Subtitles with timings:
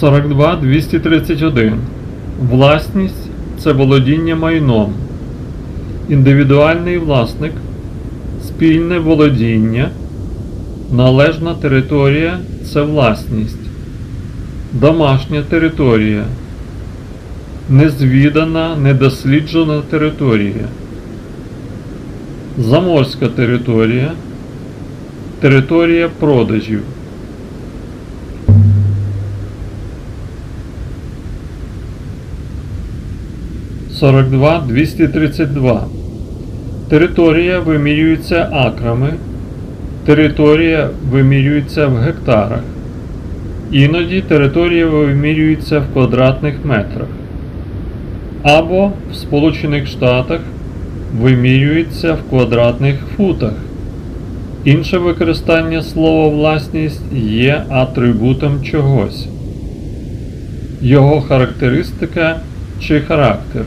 [0.00, 1.74] Сорок два двісті тридцять один.
[2.50, 4.92] Власність це володіння майном.
[6.08, 7.52] Індивідуальний власник,
[8.44, 9.88] спільне володіння,
[10.92, 12.38] належна територія
[12.72, 13.66] це власність,
[14.72, 16.24] домашня територія,
[17.70, 20.68] незвідана, недосліджена територія,
[22.58, 24.12] заморська територія,
[25.40, 26.80] територія продажів.
[33.92, 35.86] Сорок два двісті тридцять два.
[36.88, 39.14] Територія вимірюється акрами.
[40.06, 42.60] Територія вимірюється в гектарах.
[43.72, 47.08] Іноді територія вимірюється в квадратних метрах.
[48.42, 50.40] Або в Сполучених Штатах
[51.20, 53.52] вимірюється в квадратних футах.
[54.64, 59.26] Інше використання слова власність є атрибутом чогось.
[60.82, 62.40] Його характеристика
[62.80, 63.64] чи характер.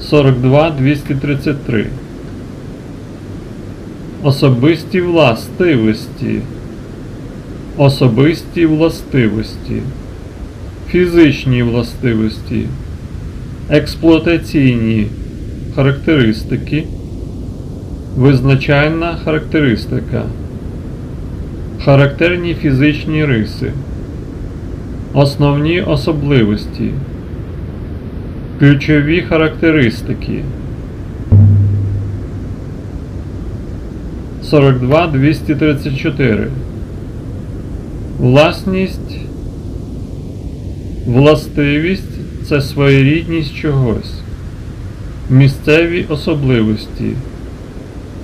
[0.00, 1.86] 42 233
[4.22, 6.40] Особисті властивості.
[7.76, 9.82] Особисті властивості.
[10.92, 12.66] Фізичні властивості.
[13.70, 15.06] Експлуатаційні
[15.74, 16.84] характеристики.
[18.16, 20.22] Визначальна характеристика.
[21.84, 23.72] Характерні фізичні риси.
[25.14, 26.90] Основні особливості.
[28.58, 30.42] Ключові характеристики.
[34.42, 36.48] 42 234.
[38.18, 39.31] Власність.
[41.06, 44.14] Властивість це своєрідність чогось.
[45.30, 47.12] Місцеві особливості.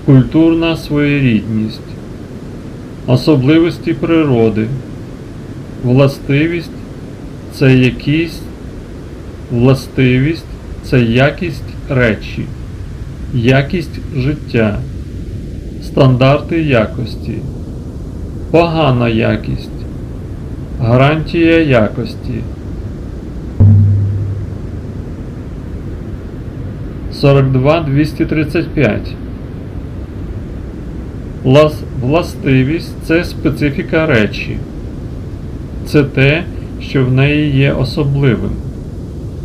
[0.06, 1.80] Культурна своєрідність.
[3.06, 4.66] Особливості природи.
[5.84, 6.70] Властивість
[7.52, 8.42] це якість.
[9.50, 10.44] Властивість
[10.84, 12.44] це якість речі,
[13.34, 14.78] якість життя,
[15.82, 17.34] стандарти якості,
[18.50, 19.70] погана якість,
[20.80, 22.34] гарантія якості.
[27.20, 29.00] 42 235
[32.00, 34.58] Властивість це специфіка речі.
[35.86, 36.44] Це те,
[36.80, 38.50] що в неї є особливим.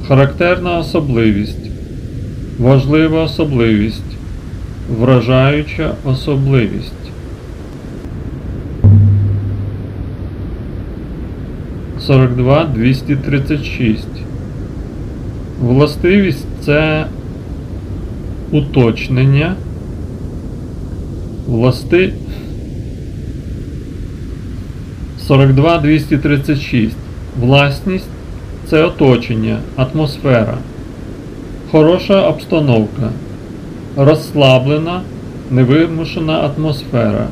[0.08, 1.70] Характерна особливість,
[2.60, 4.18] важлива особливість,
[5.00, 6.94] вражаюча особливість.
[12.00, 13.18] Сорок два двісті.
[15.62, 17.06] Властивість це
[18.54, 19.56] уточнення.
[21.48, 22.14] Власти
[25.28, 26.96] 42 236.
[27.40, 28.08] Власність
[28.70, 30.58] це оточення, атмосфера,
[31.72, 33.10] хороша обстановка,
[33.98, 35.02] розслаблена,
[35.52, 37.28] невимушена атмосфера,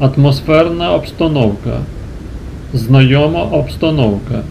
[0.00, 1.78] атмосферна обстановка,
[2.74, 4.42] знайома обстановка,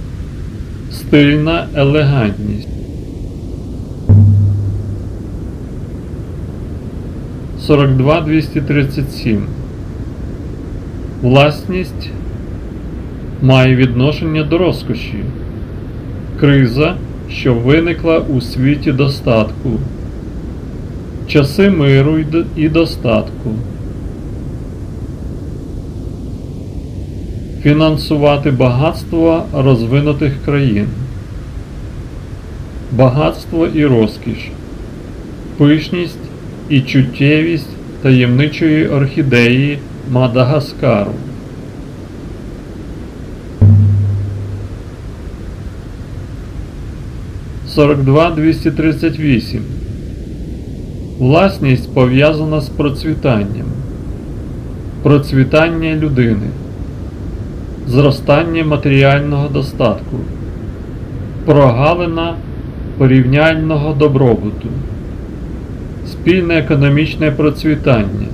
[0.91, 2.70] стильна елегантність.
[7.67, 9.45] 42 237.
[11.21, 12.09] Власність
[13.41, 15.23] має відношення до розкоші.
[16.39, 16.95] Криза,
[17.29, 19.69] що виникла у світі достатку.
[21.27, 22.19] Часи миру
[22.55, 23.51] і достатку.
[27.63, 30.87] Фінансувати багатство розвинутих країн.
[32.91, 34.51] Багатство і розкіш.
[35.57, 36.30] Пишність
[36.71, 37.69] і чуттєвість
[38.01, 39.79] таємничої орхідеї
[40.11, 41.11] Мадагаскару.
[47.67, 48.37] Сорок два.
[51.19, 53.67] Власність пов'язана з процвітанням.
[55.03, 56.47] Процвітання людини.
[57.87, 60.17] Зростання матеріального достатку.
[61.45, 62.35] Прогалина
[62.97, 64.67] порівняльного добробуту
[66.07, 68.27] спільне економічне процвітання.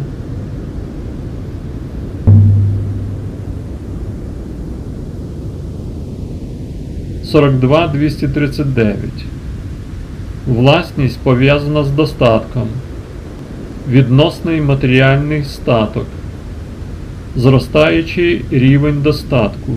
[7.23, 9.25] Сорок два двісті тридцять дев'ять.
[10.47, 12.67] Власність пов'язана з достатком.
[13.89, 16.05] Відносний матеріальний статок.
[17.35, 19.71] Зростаючий рівень достатку.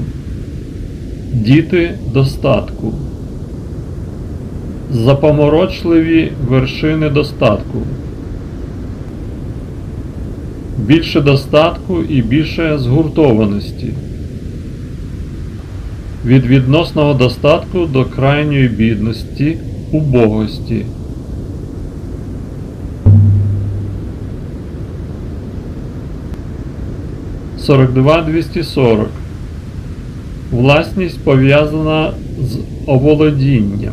[1.33, 2.95] Діти достатку.
[4.93, 7.79] Запоморочливі вершини достатку.
[10.79, 13.91] Більше достатку і більше згуртованості.
[16.27, 19.57] Від відносного достатку до крайньої бідності,
[19.93, 20.85] убогості.
[27.59, 29.11] Сорок два двісті сорок.
[30.53, 33.93] Власність пов'язана з оволодінням,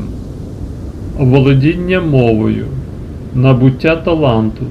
[1.20, 2.68] оволодіння мовою,
[3.34, 4.66] набуття таланту,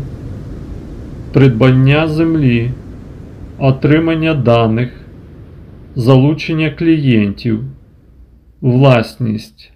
[1.32, 2.70] придбання землі,
[3.58, 5.00] отримання даних,
[5.94, 7.64] залучення клієнтів,
[8.60, 9.72] власність,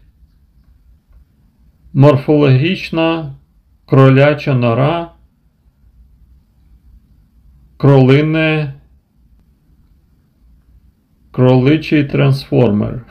[1.92, 3.34] морфологічна
[3.86, 5.12] кроляча нора,
[7.76, 8.74] кролине
[11.32, 13.04] Кроличий трансформер.